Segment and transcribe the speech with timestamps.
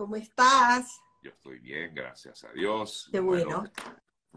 [0.00, 0.98] ¿cómo estás?
[1.22, 3.06] Yo estoy bien, gracias a Dios.
[3.12, 3.64] Qué bueno.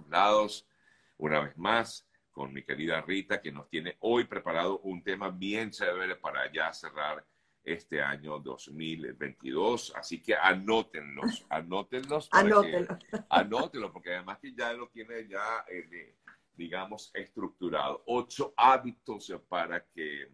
[0.09, 0.67] lados,
[1.15, 5.71] una vez más, con mi querida Rita, que nos tiene hoy preparado un tema bien
[5.71, 7.25] chévere para ya cerrar
[7.63, 9.93] este año 2022.
[9.95, 12.27] Así que anótenlos, anótenlos.
[12.33, 12.99] Anótenlos.
[13.29, 16.17] anótenlos, porque además que ya lo tiene ya, eh,
[16.57, 18.03] digamos, estructurado.
[18.07, 20.27] Ocho hábitos para que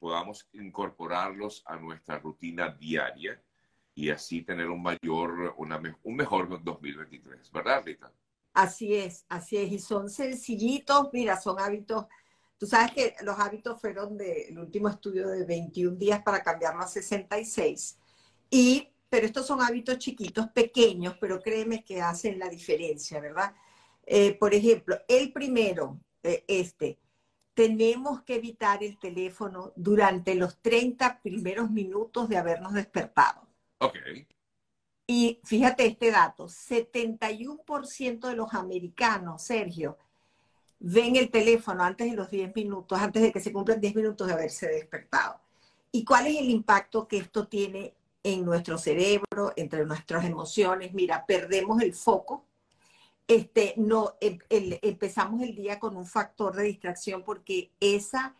[0.00, 3.40] podamos incorporarlos a nuestra rutina diaria
[4.00, 8.10] y así tener un mayor, una, un mejor 2023, ¿verdad, Rita?
[8.54, 9.70] Así es, así es.
[9.72, 12.06] Y son sencillitos, mira, son hábitos.
[12.56, 16.88] Tú sabes que los hábitos fueron del último estudio de 21 días para cambiarlo a
[16.88, 17.98] 66.
[18.48, 23.54] Y, pero estos son hábitos chiquitos, pequeños, pero créeme que hacen la diferencia, ¿verdad?
[24.06, 26.98] Eh, por ejemplo, el primero, eh, este,
[27.52, 33.49] tenemos que evitar el teléfono durante los 30 primeros minutos de habernos despertado.
[33.80, 33.96] Ok.
[35.06, 39.98] Y fíjate este dato, 71% de los americanos, Sergio,
[40.78, 44.26] ven el teléfono antes de los 10 minutos, antes de que se cumplan 10 minutos
[44.26, 45.40] de haberse despertado.
[45.90, 50.94] ¿Y cuál es el impacto que esto tiene en nuestro cerebro, entre nuestras emociones?
[50.94, 52.46] Mira, perdemos el foco,
[53.26, 58.36] este, no, em, empezamos el día con un factor de distracción porque esa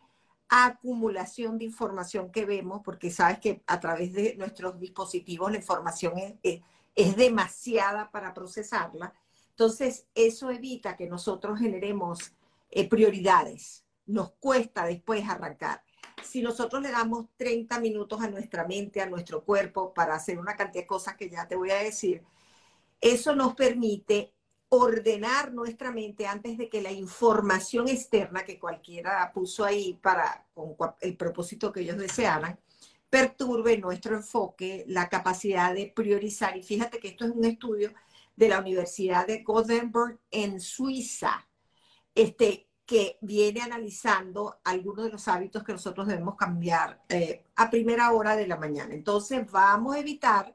[0.50, 6.14] acumulación de información que vemos, porque sabes que a través de nuestros dispositivos la información
[6.18, 6.60] es,
[6.94, 9.14] es, demasiada para procesarla.
[9.50, 12.34] Entonces, eso evita que nosotros generemos
[12.70, 13.84] eh, prioridades.
[14.06, 15.84] Nos cuesta después arrancar.
[16.22, 20.56] Si nosotros le damos 30 minutos a nuestra mente, a nuestro cuerpo, para hacer una
[20.56, 22.24] cantidad de cosas que ya te voy a decir,
[23.00, 24.34] eso nos permite
[24.70, 30.76] ordenar nuestra mente antes de que la información externa que cualquiera puso ahí para con
[31.00, 32.58] el propósito que ellos desearan
[33.10, 36.56] perturbe nuestro enfoque, la capacidad de priorizar.
[36.56, 37.92] Y fíjate que esto es un estudio
[38.36, 41.48] de la Universidad de Gothenburg en Suiza,
[42.14, 48.12] este, que viene analizando algunos de los hábitos que nosotros debemos cambiar eh, a primera
[48.12, 48.94] hora de la mañana.
[48.94, 50.54] Entonces, vamos a evitar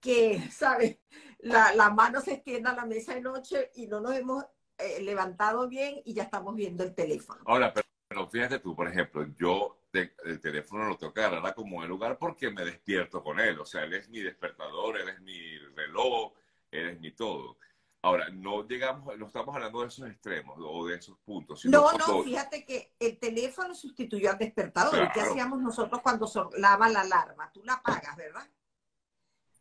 [0.00, 0.98] que, ¿sabes?
[1.44, 4.44] La, mano se extienda a la mesa de noche y no nos hemos
[4.78, 7.40] eh, levantado bien y ya estamos viendo el teléfono.
[7.46, 7.72] Ahora,
[8.08, 12.18] pero, fíjate tú, por ejemplo, yo el teléfono lo tengo que agarrar como el lugar
[12.18, 13.58] porque me despierto con él.
[13.60, 16.32] O sea, él es mi despertador, él es mi reloj,
[16.70, 17.58] él es mi todo.
[18.02, 21.64] Ahora, no llegamos, no estamos hablando de esos extremos o de esos puntos.
[21.64, 25.10] no, no, fíjate que el teléfono sustituyó al despertador.
[25.12, 27.50] ¿Qué hacíamos nosotros cuando sonaba la alarma?
[27.52, 28.46] Tú la apagas, ¿verdad?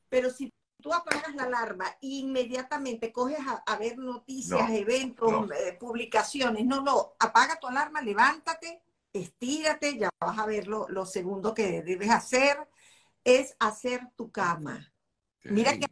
[0.10, 0.53] Pero si
[0.84, 6.66] tú apagas la alarma e inmediatamente coges a, ver noticias, eventos, eh, publicaciones.
[6.66, 8.84] No, no, apaga tu alarma, levántate,
[9.14, 12.58] estírate, ya vas a ver lo, segundo que debes hacer,
[13.24, 14.92] es hacer tu cama.
[15.46, 15.86] Mira qué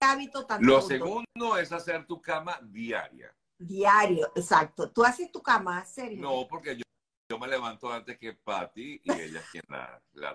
[0.00, 3.36] hábito tan Lo segundo es hacer tu cama diaria.
[3.58, 4.90] Diario, exacto.
[4.90, 6.22] ¿Tú haces tu cama, serio?
[6.22, 6.82] No, porque yo,
[7.28, 10.34] yo me levanto antes que Patty y ella es quien la, la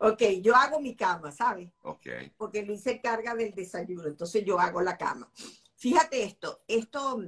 [0.00, 1.70] Ok, yo hago mi cama, ¿sabes?
[1.82, 2.06] Ok.
[2.36, 5.30] Porque Luis se carga del desayuno, entonces yo hago la cama.
[5.76, 7.22] Fíjate esto, esto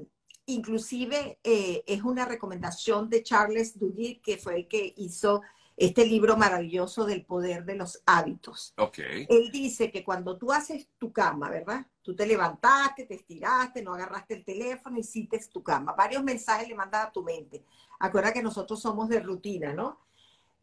[0.46, 5.42] inclusive eh, es una recomendación de Charles Duhigg, que fue el que hizo
[5.76, 8.74] este libro maravilloso del poder de los hábitos.
[8.76, 8.98] Ok.
[9.28, 11.86] Él dice que cuando tú haces tu cama, ¿verdad?
[12.02, 15.92] Tú te levantaste, te estiraste, no agarraste el teléfono, hiciste tu cama.
[15.92, 17.64] Varios mensajes le mandas a tu mente.
[18.00, 20.00] Acuerda que nosotros somos de rutina, ¿no?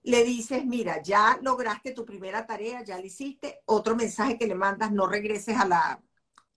[0.03, 4.55] Le dices, mira, ya lograste tu primera tarea, ya la hiciste, otro mensaje que le
[4.55, 6.01] mandas, no regreses a la,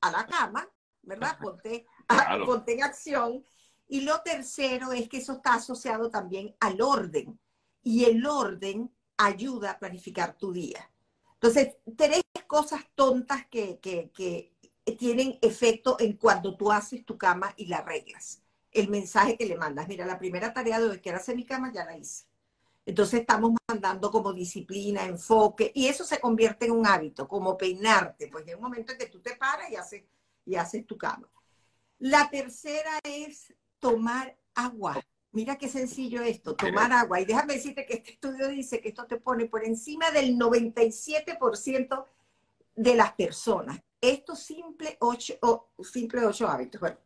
[0.00, 0.68] a la cama,
[1.02, 1.38] ¿verdad?
[1.40, 1.86] Ponte,
[2.46, 3.44] ponte en acción.
[3.88, 7.38] Y lo tercero es que eso está asociado también al orden.
[7.82, 10.90] Y el orden ayuda a planificar tu día.
[11.34, 14.54] Entonces, tres cosas tontas que, que, que
[14.96, 18.42] tienen efecto en cuando tú haces tu cama y la arreglas.
[18.70, 21.44] El mensaje que le mandas, mira, la primera tarea de hoy que era hacer mi
[21.44, 22.31] cama ya la hice
[22.84, 28.28] entonces estamos mandando como disciplina, enfoque, y eso se convierte en un hábito, como peinarte,
[28.28, 30.04] pues hay un momento en que tú te paras y haces,
[30.44, 31.28] y haces tu cama.
[31.98, 35.00] La tercera es tomar agua.
[35.30, 37.20] Mira qué sencillo esto, tomar agua.
[37.20, 42.06] Y déjame decirte que este estudio dice que esto te pone por encima del 97%
[42.74, 43.80] de las personas.
[44.00, 45.34] Estos simple ocho,
[45.84, 46.80] simple ocho hábitos.
[46.80, 46.98] Bueno,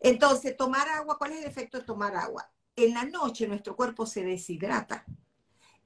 [0.00, 2.48] entonces, tomar agua, ¿cuál es el efecto de tomar agua?
[2.76, 5.04] En la noche nuestro cuerpo se deshidrata.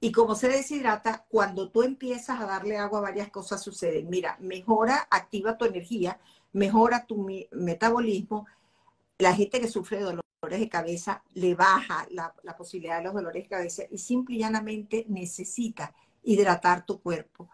[0.01, 4.09] Y como se deshidrata, cuando tú empiezas a darle agua, varias cosas suceden.
[4.09, 6.21] Mira, mejora, activa tu energía,
[6.53, 8.47] mejora tu metabolismo.
[9.19, 13.43] La gente que sufre dolores de cabeza le baja la, la posibilidad de los dolores
[13.43, 15.93] de cabeza y simple y llanamente necesita
[16.23, 17.49] hidratar tu cuerpo.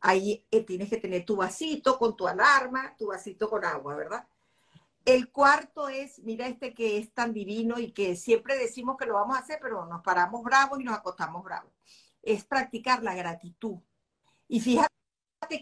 [0.00, 4.24] Ahí eh, tienes que tener tu vasito con tu alarma, tu vasito con agua, ¿verdad?
[5.08, 9.14] El cuarto es, mira este que es tan divino y que siempre decimos que lo
[9.14, 11.72] vamos a hacer, pero nos paramos bravos y nos acostamos bravos.
[12.20, 13.78] Es practicar la gratitud.
[14.48, 14.90] Y fíjate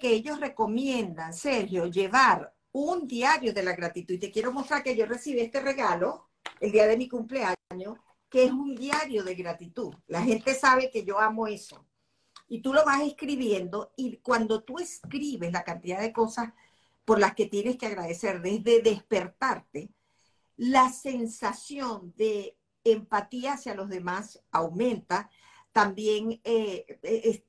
[0.01, 4.15] que ellos recomiendan, Sergio, llevar un diario de la gratitud.
[4.15, 6.29] Y te quiero mostrar que yo recibí este regalo
[6.59, 9.95] el día de mi cumpleaños, que es un diario de gratitud.
[10.09, 11.87] La gente sabe que yo amo eso.
[12.49, 16.53] Y tú lo vas escribiendo y cuando tú escribes la cantidad de cosas
[17.07, 19.89] por las que tienes que agradecer desde despertarte,
[20.57, 25.31] la sensación de empatía hacia los demás aumenta,
[25.73, 27.45] también eh, eh,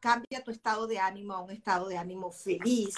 [0.00, 2.94] cambia tu estado de ánimo a un estado de ánimo feliz,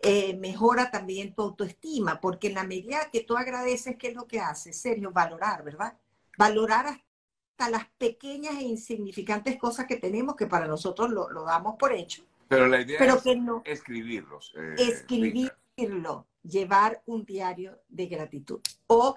[0.00, 4.26] eh, mejora también tu autoestima, porque en la medida que tú agradeces, ¿qué es lo
[4.26, 4.72] que hace?
[4.72, 5.96] Sergio, valorar, ¿verdad?
[6.36, 11.92] Valorar hasta las pequeñas e insignificantes cosas que tenemos, que para nosotros lo, damos por
[11.92, 12.22] hecho.
[12.48, 14.52] Pero la idea es escribirlos.
[14.56, 18.60] Eh, escribirlo, llevar un diario de gratitud.
[18.86, 19.14] O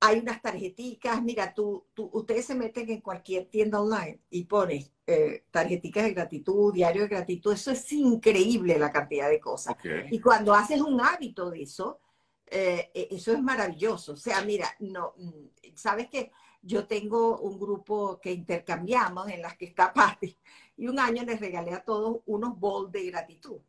[0.00, 5.44] hay unas tarjeticas, mira, tú, ustedes se meten en cualquier tienda online y pones eh,
[5.50, 9.74] tarjeticas de gratitud, diario de gratitud, eso es increíble la cantidad de cosas.
[10.10, 12.00] Y cuando haces un hábito de eso,
[12.46, 14.12] eh, e, eso es maravilloso.
[14.12, 16.30] O sea, mira, no, mm, sabes que
[16.62, 20.36] yo tengo un grupo que intercambiamos en las que está Patti
[20.76, 23.60] y un año les regalé a todos unos bowls de gratitud.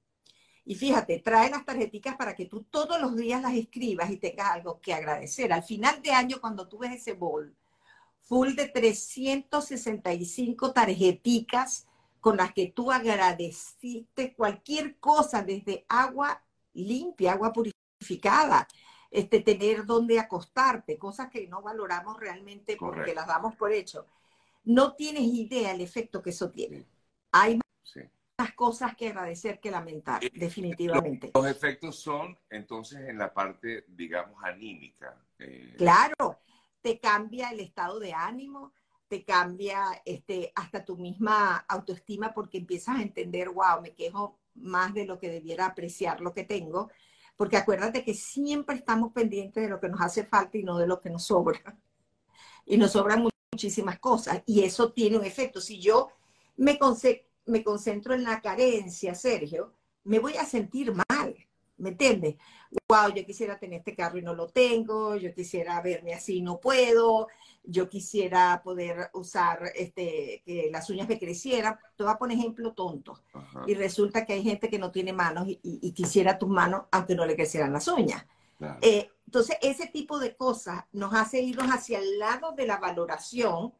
[0.66, 4.52] Y fíjate, trae las tarjeticas para que tú todos los días las escribas y tengas
[4.52, 5.54] algo que agradecer.
[5.54, 7.56] Al final de año, cuando tú ves ese bol
[8.20, 11.88] full de 365 tarjeticas
[12.20, 16.44] con las que tú agradeciste cualquier cosa, desde agua
[16.74, 18.68] limpia, agua purificada,
[19.10, 24.06] este, tener donde acostarte, cosas que no valoramos realmente porque las damos por hecho.
[24.66, 26.86] No tienes idea el efecto que eso tiene.
[27.40, 27.60] Hay
[28.40, 31.32] más cosas que agradecer que lamentar, definitivamente.
[31.34, 35.16] Los, efectos son entonces en la parte, digamos, anímica.
[35.40, 36.40] Eh, claro,
[36.82, 38.74] te cambia el estado de ánimo,
[39.08, 44.94] te cambia este, hasta tu misma autoestima porque empiezas a entender, wow, me quejo más
[44.94, 46.90] de lo que debiera apreciar lo que tengo,
[47.36, 50.88] porque acuérdate que siempre estamos pendientes de lo que nos hace falta y no de
[50.88, 51.78] lo que nos sobra.
[52.66, 55.62] Y nos sobran muchísimas cosas y eso tiene un efecto.
[55.62, 56.10] Si yo
[56.58, 56.78] me,
[57.48, 59.74] me concentro en la carencia, Sergio,
[60.04, 61.36] me voy a sentir mal,
[61.78, 62.36] ¿me entiendes?
[62.90, 66.42] Wow, yo quisiera tener este carro y no lo tengo, yo quisiera verme así y
[66.42, 67.28] no puedo,
[67.64, 71.78] yo quisiera poder usar este, que las uñas me crecieran.
[71.96, 73.22] Te voy a poner ejemplo tonto.
[73.66, 77.26] Y resulta que hay gente que no tiene manos y, quisiera tus manos aunque no
[77.26, 78.26] le crecieran las uñas.
[78.82, 83.74] Eh, entonces, ese tipo de cosas nos hace irnos hacia el lado de la valoración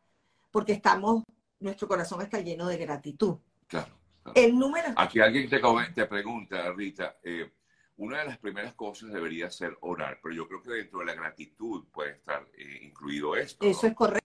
[0.52, 1.24] porque estamos,
[1.60, 3.38] nuestro corazón está lleno de gratitud.
[3.68, 3.98] Claro.
[4.36, 4.90] El número.
[4.96, 5.62] Aquí alguien te,
[5.94, 7.52] te pregunta, Rita, eh,
[7.98, 11.16] una de las primeras cosas debería ser orar, pero yo creo que dentro de la
[11.16, 13.66] gratitud puede estar eh, incluido esto.
[13.66, 14.24] Eso es correcto.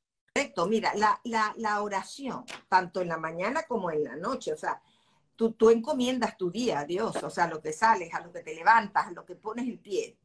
[0.69, 4.81] Mira, la, la, la, oración, tanto en la mañana como en la noche, o sea,
[5.37, 8.43] tú, tú encomiendas tu día a Dios, o sea, lo que sales, a lo que
[8.43, 10.17] te levantas, a lo que pones el pie.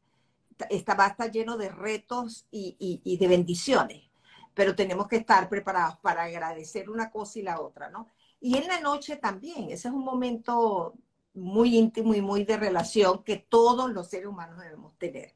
[0.70, 4.10] Está, va a estar lleno de retos y, y, y de bendiciones,
[4.54, 8.08] pero tenemos que estar preparados para agradecer una cosa y la otra, ¿no?
[8.40, 10.94] Y en la noche también, ese es un momento
[11.34, 15.34] muy íntimo y muy de relación que todos los seres humanos debemos tener.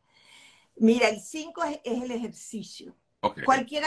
[0.77, 2.97] Mira, el 5 es, el ejercicio.
[3.45, 3.87] Cualquiera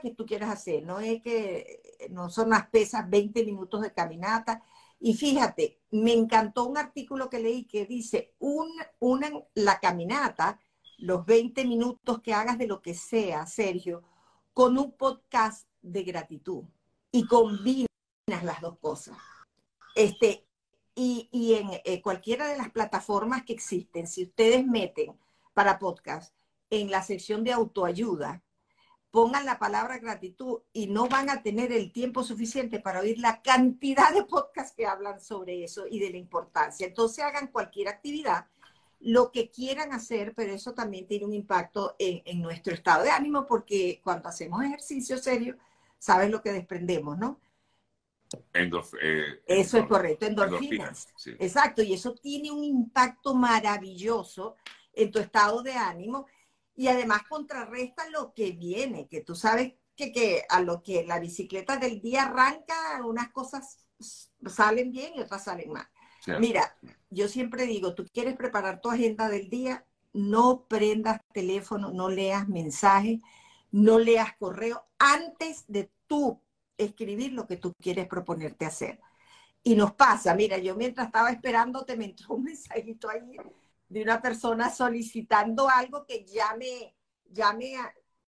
[0.00, 4.62] que tú quieras hacer, no es que no son las pesas 20 minutos de caminata.
[4.98, 8.68] Y fíjate, me encantó un artículo que leí que dice, un,
[9.00, 10.60] una, la caminata,
[10.98, 14.04] los 20 minutos que hagas de lo que sea, Sergio,
[14.52, 16.64] con un podcast de gratitud
[17.10, 17.86] y combina
[18.44, 19.16] las dos cosas.
[19.94, 20.46] Este,
[20.94, 25.18] y, y en eh, cualquiera de las plataformas que existen, si ustedes meten
[25.54, 26.34] para podcast
[26.70, 28.42] en la sección de autoayuda,
[29.10, 33.42] pongan la palabra gratitud y no van a tener el tiempo suficiente para oír la
[33.42, 36.86] cantidad de podcasts que hablan sobre eso y de la importancia.
[36.86, 38.46] Entonces hagan cualquier actividad,
[39.00, 43.10] lo que quieran hacer, pero eso también tiene un impacto en, en nuestro estado de
[43.10, 45.56] ánimo porque cuando hacemos ejercicio serio,
[45.98, 47.38] sabes lo que desprendemos, ¿no?
[49.00, 51.08] Eh, eso es correcto, endorfinas.
[51.38, 54.56] Exacto, y eso tiene un impacto maravilloso
[54.92, 56.26] en tu estado de ánimo
[56.74, 61.20] y además contrarresta lo que viene, que tú sabes que, que a lo que la
[61.20, 63.86] bicicleta del día arranca, unas cosas
[64.46, 65.88] salen bien y otras salen mal.
[66.38, 66.76] Mira,
[67.10, 72.48] yo siempre digo, tú quieres preparar tu agenda del día, no prendas teléfono, no leas
[72.48, 73.20] mensajes,
[73.72, 76.40] no leas correo antes de tú
[76.84, 79.00] escribir lo que tú quieres proponerte hacer.
[79.62, 83.36] Y nos pasa, mira, yo mientras estaba esperando te me entró un mensajito ahí
[83.88, 86.94] de una persona solicitando algo que ya me,
[87.26, 87.74] ya me,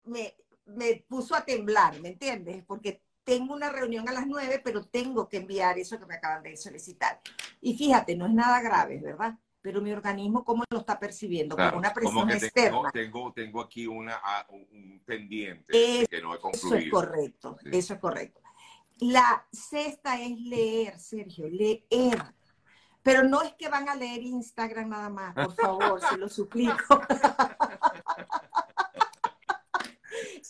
[0.05, 0.37] me,
[0.67, 2.65] me puso a temblar, ¿me entiendes?
[2.65, 6.43] Porque tengo una reunión a las nueve, pero tengo que enviar eso que me acaban
[6.43, 7.21] de solicitar.
[7.61, 9.39] Y fíjate, no es nada grave, ¿verdad?
[9.64, 11.56] Pero mi organismo, ¿cómo lo está percibiendo?
[11.56, 12.90] como una presión externa.
[12.92, 16.76] Tengo, tengo, aquí una, ah, un pendiente que no he concluido.
[16.76, 18.42] Eso es correcto, eso es correcto.
[18.99, 22.23] La sexta es leer, Sergio, leer.
[23.02, 27.00] Pero no es que van a leer Instagram nada más, por favor, se lo suplico.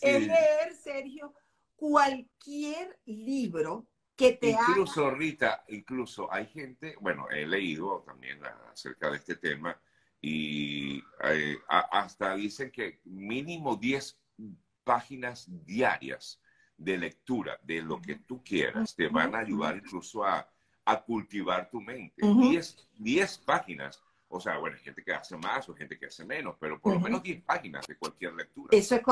[0.01, 1.33] Es leer, Sergio,
[1.77, 8.41] cualquier libro que te incluso, Rita, incluso hay gente, bueno, he leído también
[8.73, 9.79] acerca de este tema
[10.21, 14.19] y eh, hasta dicen que mínimo 10
[14.85, 16.41] páginas diarias
[16.77, 20.49] de lectura de lo que tú quieras te van a ayudar incluso a,
[21.07, 22.23] cultivar tu mente.
[22.99, 24.03] 10 páginas.
[24.29, 26.95] O sea, bueno, hay gente que hace más o gente que hace menos, pero por
[26.95, 28.69] lo menos 10 páginas de cualquier lectura.
[28.77, 29.03] Eso es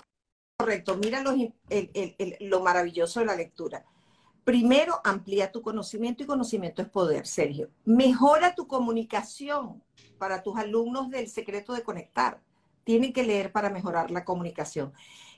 [0.56, 0.96] correcto.
[0.96, 3.84] Mira lo, maravilloso de la lectura.
[4.44, 7.70] Primero, amplía tu conocimiento y conocimiento es poder, Sergio.
[7.84, 9.82] Mejora tu comunicación
[10.18, 12.42] para tus alumnos del secreto de conectar.
[12.82, 14.92] Tienen que leer para mejorar la comunicación.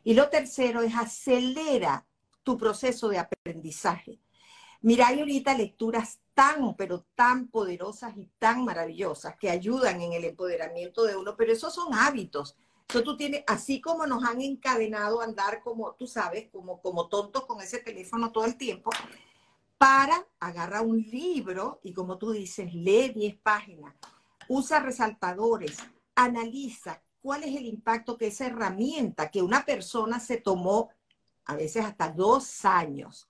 [0.05, 2.07] Y lo tercero es acelera
[2.43, 4.21] tu proceso de aprendizaje.
[4.81, 10.25] Mira, hay ahorita lecturas tan, pero tan poderosas y tan maravillosas que ayudan en el
[10.25, 12.57] empoderamiento de uno, pero esos son hábitos.
[12.89, 17.09] Entonces tú tienes, así como nos han encadenado a andar como, tú sabes, como, como
[17.09, 18.91] tontos con ese teléfono todo el tiempo,
[19.79, 23.95] para, agarra un libro y como tú dices, lee 10 páginas,
[24.49, 25.77] usa resaltadores,
[26.15, 30.91] analiza cuál es el impacto que esa herramienta que una persona se tomó,
[31.47, 33.29] a veces hasta dos años,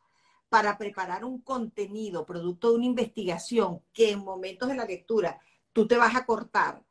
[0.49, 5.41] para preparar un contenido producto de una investigación que en momentos de la lectura
[5.73, 6.83] tú te vas a cortar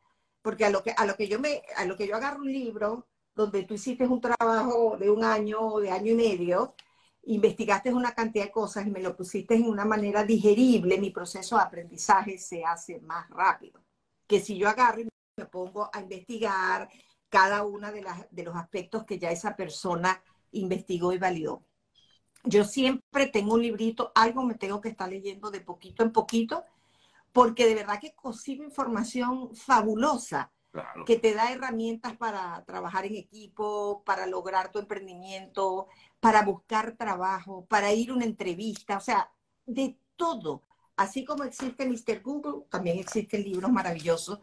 [0.44, 2.52] porque a lo que, a lo que yo me, a lo que yo agarro un
[2.52, 6.76] libro donde tú hiciste un trabajo de un año o de año y medio,
[7.24, 11.56] investigaste una cantidad de cosas y me lo pusiste en una manera digerible, mi proceso
[11.56, 13.82] de aprendizaje se hace más rápido.
[14.28, 15.08] Que si yo agarro y
[15.38, 16.90] me pongo a investigar
[17.30, 20.22] cada uno de, de los aspectos que ya esa persona
[20.52, 21.66] investigó y validó.
[22.44, 26.64] Yo siempre tengo un librito, algo me tengo que estar leyendo de poquito en poquito
[27.34, 30.52] porque de verdad que consigo información fabulosa
[31.06, 35.88] que te da herramientas para trabajar en equipo, para lograr tu emprendimiento,
[36.20, 39.32] para buscar trabajo, para ir a una entrevista, o sea,
[39.66, 40.64] de todo.
[40.96, 42.22] Así como existe Mr.
[42.24, 44.40] Google, también existen libros maravillosos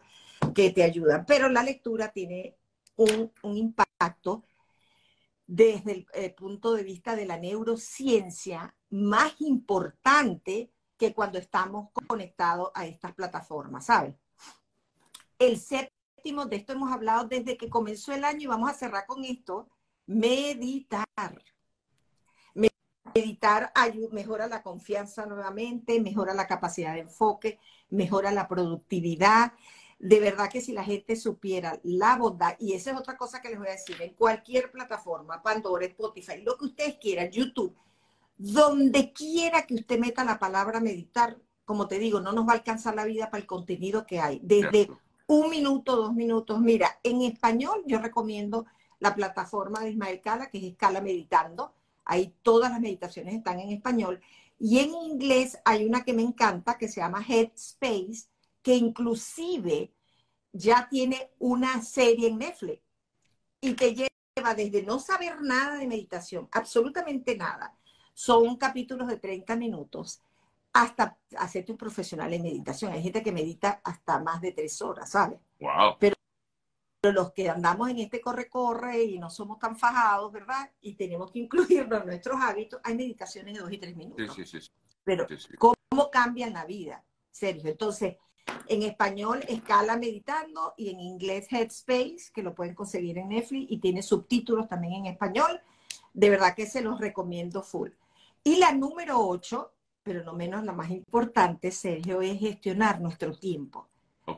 [0.55, 2.57] que te ayudan, pero la lectura tiene
[2.97, 4.45] un, impacto
[5.47, 12.71] desde el, el punto de vista de la neurociencia más importante que cuando estamos conectados
[12.75, 14.14] a estas plataformas, ¿sabes?
[15.38, 19.07] El séptimo, de esto hemos hablado desde que comenzó el año y vamos a cerrar
[19.07, 19.71] con esto,
[20.04, 21.07] meditar.
[23.14, 23.73] Meditar
[24.12, 29.54] mejora la confianza nuevamente, mejora la capacidad de enfoque, mejora la productividad.
[29.99, 33.49] De verdad que si la gente supiera la bondad, y esa es otra cosa que
[33.49, 37.75] les voy a decir, en cualquier plataforma, Pandora, Spotify, lo que ustedes quieran, YouTube,
[38.41, 42.57] donde quiera que usted meta la palabra meditar, como te digo, no nos va a
[42.57, 44.41] alcanzar la vida para el contenido que hay.
[44.43, 44.89] Desde
[45.27, 46.59] un minuto, dos minutos.
[46.59, 48.65] Mira, en español yo recomiendo
[48.99, 51.75] la plataforma de Ismael Cala, que es Escala Meditando.
[52.07, 54.23] Ahí todas las meditaciones están en español.
[54.59, 58.27] Y en inglés hay una que me encanta, que se llama Headspace,
[58.63, 59.93] que inclusive
[60.51, 62.83] ya tiene una serie en Netflix
[63.61, 67.77] y te lleva desde no saber nada de meditación, absolutamente nada,
[68.14, 70.23] son capítulos de 30 minutos
[70.73, 72.93] hasta hacerte un profesional en meditación.
[72.93, 75.40] Hay gente que medita hasta más de tres horas, ¿sabes?
[75.59, 75.97] Wow.
[75.99, 76.14] Pero,
[77.02, 80.71] los que andamos en este corre-corre y no somos tan fajados, ¿verdad?
[80.83, 84.35] Y tenemos que incluirlo en nuestros hábitos, hay meditaciones de dos y tres minutos.
[84.37, 84.71] Sí, sí, sí.
[85.02, 85.26] Pero,
[85.59, 87.71] ¿cómo cambian la vida, Sergio?
[87.71, 88.17] Entonces,
[88.67, 93.79] en español, Escala Meditando y en inglés Headspace, que lo pueden conseguir en Netflix y
[93.79, 95.61] tiene subtítulos también en español.
[96.12, 97.90] De verdad que se los recomiendo full.
[98.43, 103.88] Y la número ocho, pero no menos la más importante, Sergio, es gestionar nuestro tiempo.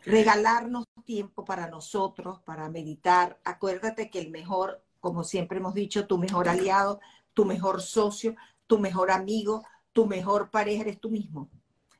[0.04, 3.38] Regalarnos tiempo para nosotros, para meditar.
[3.44, 7.00] Acuérdate que el mejor, como siempre hemos dicho, tu mejor aliado,
[7.34, 8.34] tu mejor socio,
[8.66, 11.48] tu mejor amigo, tu mejor pareja eres tú mismo.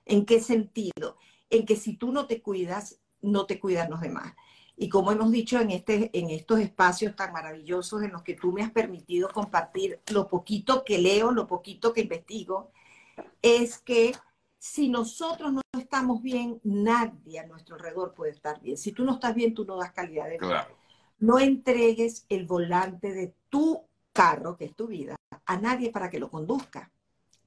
[0.05, 1.17] ¿En qué sentido?
[1.50, 4.35] En que si tú no te cuidas, no te cuidan los demás.
[4.76, 8.52] Y como hemos dicho en, este, en estos espacios tan maravillosos en los que tú
[8.52, 12.71] me has permitido compartir lo poquito que leo, lo poquito que investigo,
[13.43, 14.12] es que
[14.59, 18.76] si nosotros no estamos bien, nadie a nuestro alrededor puede estar bien.
[18.76, 20.69] Si tú no estás bien, tú no das calidad de vida.
[21.19, 26.21] No entregues el volante de tu carro, que es tu vida, a nadie para que
[26.21, 26.93] lo conduzca.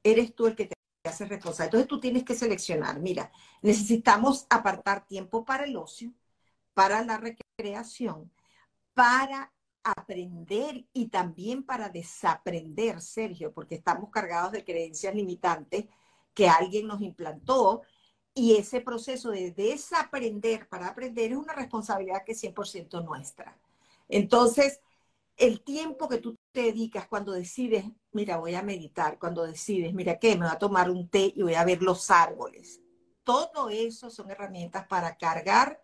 [0.03, 1.67] Eres tú el que te hace responsable.
[1.67, 6.11] Entonces tú tienes que seleccionar, mira, necesitamos apartar tiempo para el ocio,
[6.75, 8.31] para la recreación,
[8.93, 9.51] para
[9.83, 15.85] aprender y también para desaprender, Sergio, porque estamos cargados de creencias limitantes
[16.33, 17.81] que alguien nos implantó
[18.33, 23.57] y ese proceso de desaprender para aprender es una responsabilidad que es 100% nuestra.
[24.09, 24.81] Entonces,
[25.37, 30.19] el tiempo que tú te dedicas cuando decides, mira, voy a meditar, cuando decides, mira,
[30.19, 30.35] ¿qué?
[30.35, 32.81] Me voy a tomar un té y voy a ver los árboles.
[33.23, 35.79] Todo eso son herramientas para cargar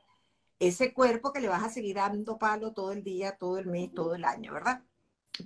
[0.62, 3.94] ese cuerpo que le vas a seguir dando palo todo el día, todo el mes,
[3.94, 4.84] todo el año, ¿verdad?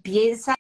[0.04, 0.56] Piensa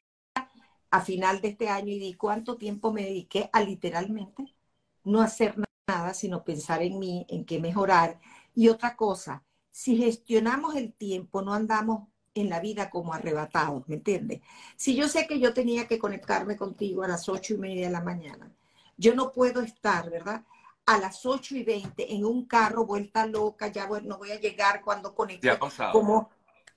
[0.92, 4.56] a final de este año y di cuánto tiempo me dediqué a literalmente
[5.04, 5.56] no hacer
[5.88, 8.20] nada, sino pensar en mí, en qué mejorar.
[8.54, 13.96] Y otra cosa, si gestionamos el tiempo, no andamos en la vida como arrebatados, ¿me
[13.96, 14.42] entiendes?
[14.78, 17.92] Si yo sé que yo tenía que conectarme contigo a las ocho y media de
[17.94, 18.54] la mañana,
[18.98, 20.44] yo no puedo estar, ¿verdad?
[20.86, 24.40] A las 8 y 20 en un carro vuelta loca, ya bueno, no voy a
[24.40, 25.50] llegar cuando conecte.
[25.50, 25.92] ha pasado?
[25.92, 26.30] Como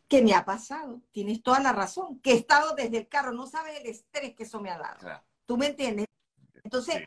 [0.09, 3.47] que me ha pasado, tienes toda la razón, que he estado desde el carro, no
[3.47, 5.23] sabes el estrés que eso me ha dado.
[5.45, 6.07] ¿Tú me entiendes?
[6.65, 7.03] Entonces,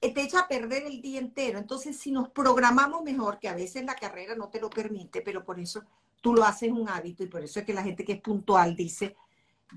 [0.00, 1.58] eh, te echa a perder el día entero.
[1.58, 5.44] Entonces, si nos programamos mejor, que a veces la carrera no te lo permite, pero
[5.44, 5.82] por eso
[6.20, 8.76] tú lo haces un hábito y por eso es que la gente que es puntual
[8.76, 9.16] dice,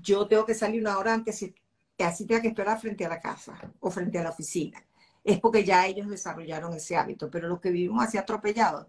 [0.00, 1.44] yo tengo que salir una hora antes,
[1.98, 4.84] así tenga que esperar frente a la casa o frente a la oficina
[5.24, 8.86] es porque ya ellos desarrollaron ese hábito, pero los que vivimos así atropellados,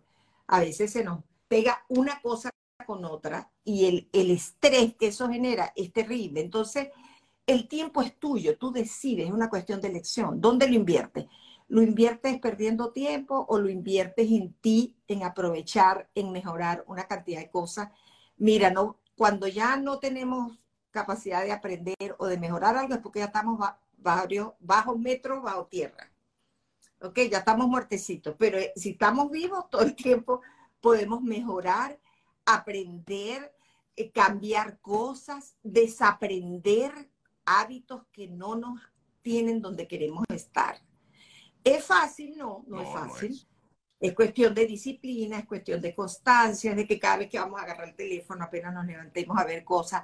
[0.47, 2.49] a veces se nos pega una cosa
[2.85, 6.41] con otra y el, el estrés que eso genera es terrible.
[6.41, 6.89] Entonces,
[7.45, 10.41] el tiempo es tuyo, tú decides, es una cuestión de elección.
[10.41, 11.25] ¿Dónde lo inviertes?
[11.67, 17.39] ¿Lo inviertes perdiendo tiempo o lo inviertes en ti, en aprovechar, en mejorar una cantidad
[17.39, 17.89] de cosas?
[18.37, 20.57] Mira, no, cuando ya no tenemos
[20.91, 23.59] capacidad de aprender o de mejorar algo es porque ya estamos
[23.97, 26.12] bajo, bajo metro, bajo tierra
[27.03, 30.41] ok, ya estamos muertecitos, pero eh, si estamos vivos todo el tiempo,
[30.79, 31.99] podemos mejorar,
[32.45, 33.53] aprender,
[33.95, 37.09] eh, cambiar cosas, desaprender
[37.45, 38.79] hábitos que no nos
[39.21, 40.77] tienen donde queremos estar.
[41.63, 42.37] ¿Es fácil?
[42.37, 43.47] No, no, es fácil.
[43.99, 44.13] es.
[44.13, 47.89] cuestión de disciplina, es cuestión de constancia, de que cada vez que vamos a agarrar
[47.89, 50.03] el teléfono, apenas nos levantemos a ver cosas,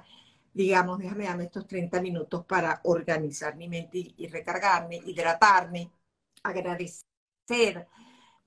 [0.52, 5.90] digamos, déjame darme estos 30 minutos para organizar mi mente y, y recargarme, hidratarme,
[6.42, 7.86] agradecer,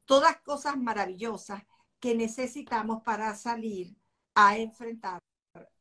[0.05, 1.63] todas cosas maravillosas
[1.99, 3.95] que necesitamos para salir
[4.35, 5.19] a enfrentar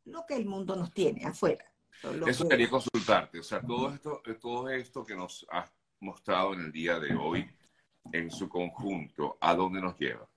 [0.04, 1.64] lo que el mundo nos tiene afuera.
[2.26, 5.70] Eso quería consultarte, o sea, todo esto, todo esto que nos has
[6.00, 7.48] mostrado en el día de hoy,
[8.12, 10.28] en su conjunto, ¿a dónde nos lleva?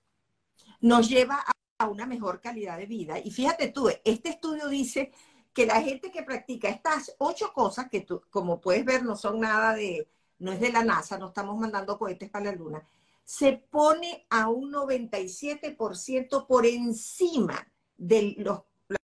[0.80, 1.44] Nos lleva
[1.78, 3.18] a una mejor calidad de vida.
[3.18, 5.12] Y fíjate tú, este estudio dice
[5.52, 9.40] que la gente que practica estas ocho cosas, que tú, como puedes ver, no son
[9.40, 10.08] nada de,
[10.38, 12.86] no es de la NASA, no estamos mandando cohetes para la Luna,
[13.24, 18.36] se pone a un 97% por encima de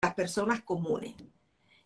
[0.02, 1.16] las personas comunes.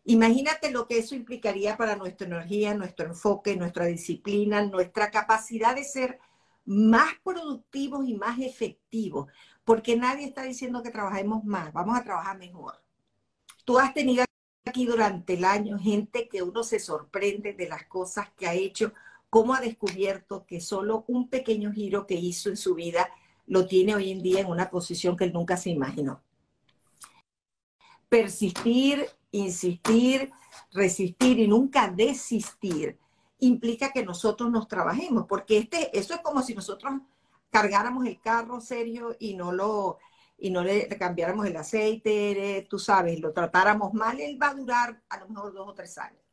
[0.03, 5.83] Imagínate lo que eso implicaría para nuestra energía, nuestro enfoque, nuestra disciplina, nuestra capacidad de
[5.83, 6.19] ser
[6.65, 9.31] más productivos y más efectivos,
[9.63, 12.81] porque nadie está diciendo que trabajemos más, vamos a trabajar mejor.
[13.63, 14.25] Tú has tenido
[14.65, 18.93] aquí durante el año gente que uno se sorprende de las cosas que ha hecho
[19.29, 23.09] cómo ha descubierto que solo un pequeño giro que hizo en su vida
[23.47, 26.21] lo tiene hoy en día en una posición que él nunca se imaginó.
[28.09, 30.31] Persistir, insistir,
[30.71, 32.97] resistir y nunca desistir
[33.39, 36.93] implica que nosotros nos trabajemos, porque este, eso es como si nosotros
[37.49, 39.99] cargáramos el carro serio y no lo
[40.37, 45.01] y no le cambiáramos el aceite, tú sabes, lo tratáramos mal, él va a durar
[45.07, 46.24] a lo mejor dos o tres años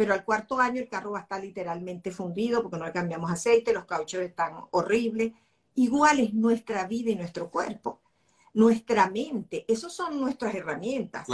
[0.00, 3.30] pero al cuarto año el carro va a estar literalmente fundido porque no le cambiamos
[3.30, 5.32] aceite, los cauchos están horribles.
[5.74, 8.00] Igual es nuestra vida y nuestro cuerpo,
[8.54, 11.28] nuestra mente, esas son nuestras herramientas.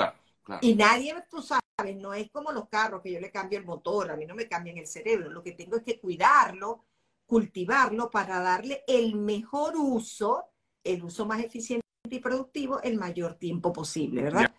[0.62, 4.11] Y nadie, tú sabes, no es como los carros que yo le cambio el motor,
[4.11, 6.87] a mí no me cambian el cerebro, lo que tengo es que cuidarlo,
[7.24, 10.46] cultivarlo para darle el mejor uso,
[10.83, 14.52] el uso más eficiente y productivo el mayor tiempo posible, ¿verdad?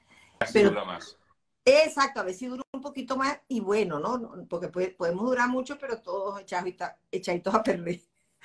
[0.54, 1.18] Pero, más.
[1.66, 4.48] Exacto, a ver si dura un poquito más y bueno, ¿no?
[4.48, 8.02] Porque podemos durar mucho, pero todos echaditos a perder.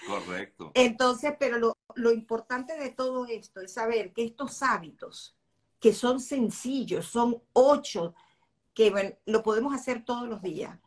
[0.06, 0.72] Correcto.
[0.74, 5.36] Entonces, pero lo, lo importante de todo esto es saber que estos hábitos,
[5.78, 8.14] que son sencillos, son ocho,
[8.74, 10.78] que bueno, lo podemos hacer todos los días,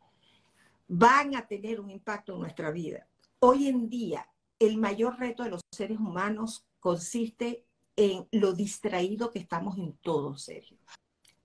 [0.88, 3.08] van a tener un impacto en nuestra vida.
[3.39, 4.27] Hoy en día,
[4.60, 10.38] el mayor reto de los seres humanos consiste en lo distraído que estamos en todo,
[10.38, 10.77] Sergio.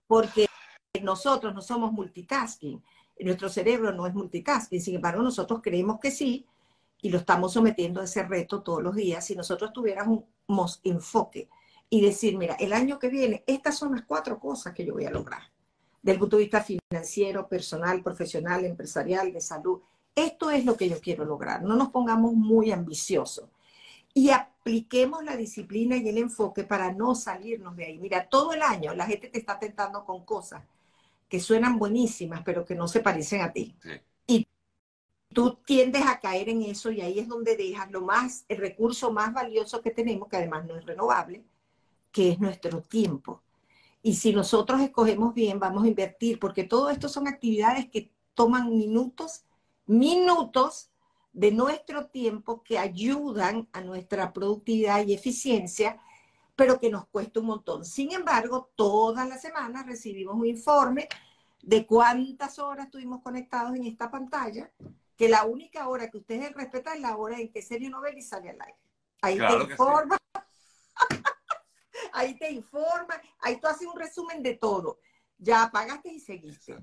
[0.07, 0.47] Porque
[1.01, 2.83] nosotros no somos multitasking,
[3.21, 6.47] nuestro cerebro no es multitasking, sin embargo nosotros creemos que sí
[7.03, 9.25] y lo estamos sometiendo a ese reto todos los días.
[9.25, 10.25] Si nosotros tuviéramos
[10.83, 11.49] enfoque
[11.89, 15.05] y decir, mira, el año que viene, estas son las cuatro cosas que yo voy
[15.05, 15.43] a lograr,
[16.03, 19.81] del punto de vista financiero, personal, profesional, empresarial, de salud.
[20.15, 21.63] Esto es lo que yo quiero lograr.
[21.63, 23.49] No nos pongamos muy ambiciosos
[24.13, 27.99] y apliquemos la disciplina y el enfoque para no salirnos de ahí.
[27.99, 30.63] Mira, todo el año la gente te está tentando con cosas
[31.31, 33.77] que suenan buenísimas, pero que no se parecen a ti.
[34.27, 34.49] Y
[35.33, 39.13] tú tiendes a caer en eso y ahí es donde dejas lo más, el recurso
[39.13, 41.45] más valioso que tenemos, que además no es renovable,
[42.11, 43.43] que es nuestro tiempo.
[44.03, 48.69] Y si nosotros escogemos bien, vamos a invertir, porque todo esto son actividades que toman
[48.69, 49.45] minutos,
[49.87, 50.91] minutos
[51.33, 56.01] de nuestro tiempo que ayudan a nuestra productividad y eficiencia,
[56.61, 57.87] pero que nos cuesta un montón.
[57.87, 61.09] Sin embargo, todas las semanas recibimos un informe
[61.63, 64.71] de cuántas horas estuvimos conectados en esta pantalla,
[65.17, 68.51] que la única hora que ustedes respetan es la hora en que Serio Novel sale
[68.51, 68.79] al aire.
[69.23, 70.19] Ahí te informa.
[72.13, 74.99] ahí te informa, ahí tú haces un resumen de todo.
[75.39, 76.77] Ya apagaste y seguiste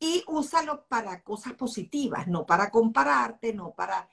[0.00, 4.08] y úsalo para cosas positivas, no para compararte, no para,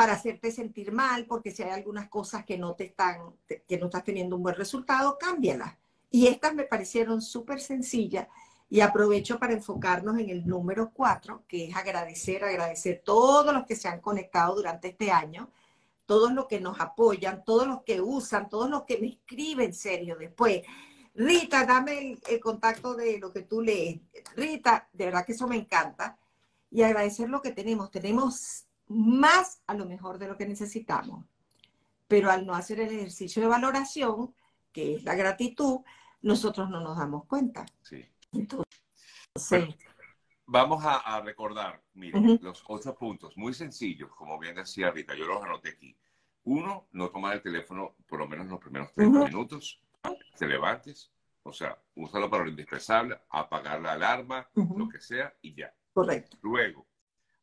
[0.00, 3.34] para hacerte sentir mal, porque si hay algunas cosas que no te están,
[3.68, 5.76] que no estás teniendo un buen resultado, cámbialas.
[6.10, 8.26] Y estas me parecieron súper sencillas
[8.70, 13.66] y aprovecho para enfocarnos en el número cuatro, que es agradecer, agradecer a todos los
[13.66, 15.50] que se han conectado durante este año,
[16.06, 20.16] todos los que nos apoyan, todos los que usan, todos los que me escriben serio
[20.18, 20.62] después.
[21.14, 24.00] Rita, dame el, contacto de lo que tú lees.
[24.34, 26.16] Rita, de verdad que eso me encanta.
[26.70, 27.90] Y agradecer lo que tenemos.
[27.90, 31.24] Tenemos más a lo mejor de lo que necesitamos.
[32.08, 34.34] Pero al no hacer el ejercicio de valoración,
[34.72, 35.80] que es la gratitud,
[36.22, 37.64] nosotros no nos damos cuenta.
[37.82, 38.04] Sí.
[38.32, 39.76] Entonces,
[40.44, 45.42] vamos a, recordar, miren, los ocho puntos, muy sencillos, como bien decía Rita, yo los
[45.42, 45.96] anoté aquí.
[46.44, 49.80] Uno, no tomar el teléfono por lo menos los primeros 30 minutos
[50.36, 51.12] te levantes,
[51.44, 55.72] o sea, úsalo para lo indispensable, apagar la alarma, lo que sea, y ya.
[55.92, 56.38] Correcto.
[56.42, 56.86] Luego,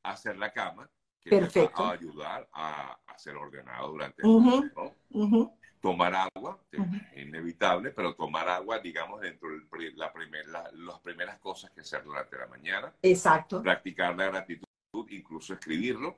[0.04, 0.90] hacer la cama,
[1.22, 1.76] que Perfecto.
[1.76, 4.72] te va a ayudar a, a ser ordenado durante el día,
[5.10, 5.58] ¿no?
[5.80, 6.82] Tomar agua, es
[7.16, 10.12] inevitable, pero tomar agua, digamos, dentro de la
[10.74, 12.94] las primeras cosas que hacer durante la mañana.
[13.02, 13.62] Exacto.
[13.62, 14.68] Practicar la gratitud,
[15.10, 16.18] incluso escribirlo.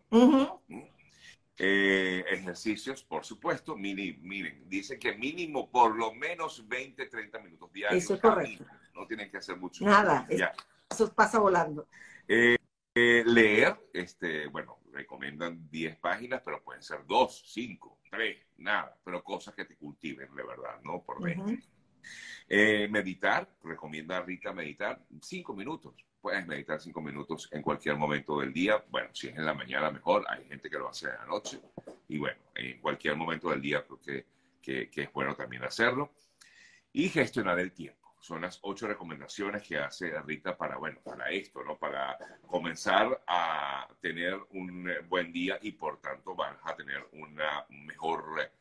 [1.62, 8.02] Eh, ejercicios, por supuesto, miren, dice que mínimo por lo menos 20, 30 minutos diarios.
[8.02, 8.66] Eso es correcto.
[8.96, 9.84] No tienen que hacer mucho.
[9.84, 10.26] Nada,
[10.90, 11.88] eso pasa volando.
[12.30, 12.56] Eh,
[12.96, 19.24] eh, leer, este, bueno, recomiendan 10 páginas, pero pueden ser 2, 5, 3, nada, pero
[19.24, 21.04] cosas que te cultiven, de verdad, ¿no?
[21.04, 21.56] Por dentro.
[22.50, 28.84] meditar, recomienda Rita meditar 5 minutos puedes meditar cinco minutos en cualquier momento del día.
[28.90, 30.26] Bueno, si es en la mañana, mejor.
[30.30, 31.60] Hay gente que lo hace en la noche.
[32.08, 34.02] Y bueno, en cualquier momento del día creo
[34.62, 36.12] que, que, es bueno también hacerlo.
[36.92, 37.99] Y gestionar el tiempo.
[38.20, 41.78] Son las ocho recomendaciones que hace Rita para, bueno, para esto, ¿no?
[41.78, 48.52] Para comenzar a tener un buen día y por tanto vas a tener una mejor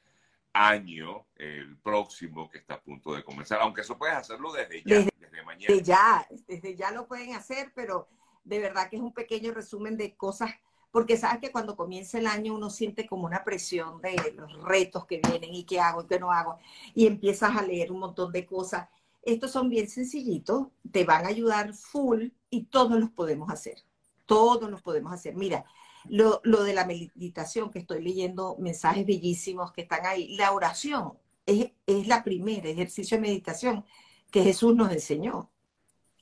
[0.53, 5.07] año, el próximo que está a punto de comenzar, aunque eso puedes hacerlo desde ya,
[5.18, 5.66] desde, mañana.
[5.68, 8.09] Desde ya, desde ya lo pueden hacer, pero
[8.44, 10.51] de verdad que es un pequeño resumen de cosas,
[10.90, 15.07] porque sabes que cuando comienza el año uno siente como una presión de los retos
[15.07, 16.59] que vienen y qué hago y qué no hago,
[16.94, 18.88] y empiezas a leer un montón de cosas.
[19.29, 23.77] Estos son bien sencillitos, te van a ayudar full y todos los podemos hacer.
[24.25, 25.37] Todos los podemos hacer.
[25.37, 25.67] Mira,
[26.09, 30.35] lo, de la meditación, que estoy leyendo mensajes bellísimos que están ahí.
[30.37, 31.12] La oración
[31.45, 33.85] es, es la primera ejercicio de meditación
[34.31, 35.51] que Jesús nos enseñó.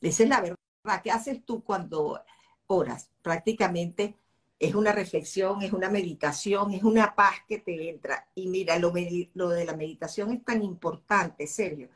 [0.00, 1.02] Esa es la verdad.
[1.04, 2.20] ¿Qué haces tú cuando
[2.66, 3.12] oras?
[3.22, 4.16] Prácticamente
[4.58, 8.28] es una reflexión, es una meditación, es una paz que te entra.
[8.34, 8.92] Y mira, lo,
[9.34, 11.88] lo de la meditación es tan importante, serio,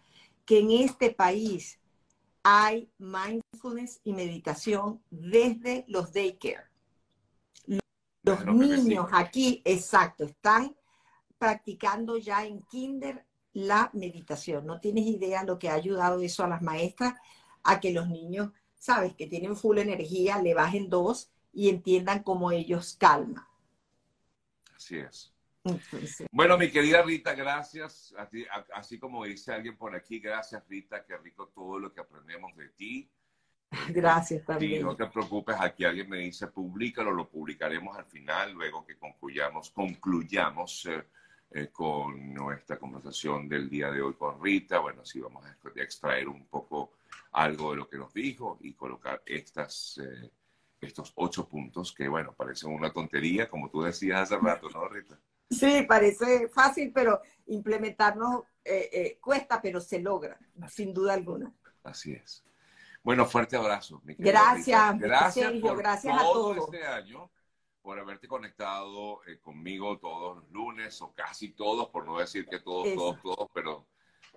[0.50, 1.78] que en este país
[2.42, 6.64] hay mindfulness y meditación desde los daycare.
[8.24, 10.74] Los niños aquí, exacto, están
[11.38, 14.66] practicando ya en kinder la meditación.
[14.66, 17.14] No tienes idea lo que ha ayudado eso a las maestras
[17.62, 22.50] a que los niños, sabes, que tienen full energía, le bajen dos y entiendan cómo
[22.50, 23.46] ellos calman.
[24.74, 25.32] Así es.
[26.32, 28.14] Bueno, mi querida Rita, gracias.
[28.72, 32.68] así como dice alguien por aquí, gracias Rita, qué rico todo lo que aprendemos de
[32.70, 33.10] ti.
[33.90, 34.82] Gracias también.
[34.82, 39.70] No te preocupes, aquí alguien me dice, públicalo, lo publicaremos al final, luego que concluyamos,
[39.70, 41.04] concluyamos eh,
[41.52, 44.80] eh, con nuestra conversación del día de hoy con Rita.
[44.80, 46.94] Bueno, sí, vamos a extraer un poco
[47.32, 50.32] algo de lo que nos dijo y colocar estas, eh,
[50.80, 55.16] estos ocho puntos que, bueno, parecen una tontería, como tú decías hace rato, ¿no, Rita?
[55.50, 58.44] Sí, parece fácil, pero implementarnos
[59.20, 61.52] cuesta, pero se logra, sin duda alguna.
[61.82, 62.44] Así es.
[63.02, 64.00] Bueno, fuerte abrazo.
[64.04, 66.58] Mi gracias, gracias, gracias a todos.
[66.58, 67.30] este año,
[67.80, 72.60] por haberte conectado eh, conmigo todos los lunes, o casi todos, por no decir que
[72.60, 73.86] todos, todos, todos, pero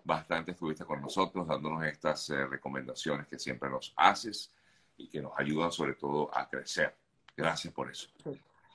[0.05, 4.53] bastante estuviste con nosotros dándonos estas eh, recomendaciones que siempre nos haces
[4.97, 6.95] y que nos ayudan sobre todo a crecer.
[7.35, 8.09] Gracias por eso.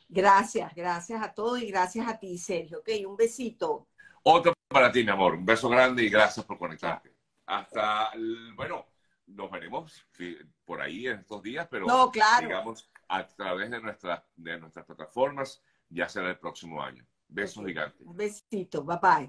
[0.08, 2.78] Gracias, gracias a todos y gracias a ti, Sergio.
[2.78, 3.88] Ok, un besito.
[4.22, 5.34] Otro para ti, mi amor.
[5.34, 7.14] Un beso grande y gracias por conectarte.
[7.46, 8.10] Hasta,
[8.54, 8.86] bueno,
[9.26, 10.06] nos veremos
[10.64, 11.86] por ahí en estos días, pero
[12.40, 17.06] digamos a través de, nuestras de nuestras plataformas, ya será el próximo año.
[17.26, 18.06] Besos gigantes.
[18.06, 19.26] Un besito, bye bye.